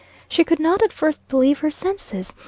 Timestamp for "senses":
1.69-2.33